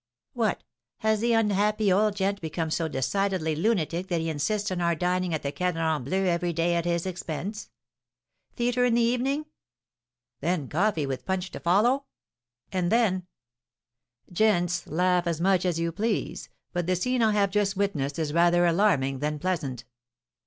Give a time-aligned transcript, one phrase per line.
[0.33, 0.63] "What!
[1.01, 5.31] has the unhappy old gent become so decidedly lunatic that he insists on our dining
[5.31, 7.69] at the Cadran Bleu every day at his expense?"
[8.55, 9.45] "Theatre in the evening?"
[10.39, 12.05] "Then coffee, with punch to follow?"
[12.71, 13.27] "And then"
[14.33, 18.33] "Gents, laugh as much as you please; but the scene I have just witnessed is
[18.33, 19.85] rather alarming than pleasant."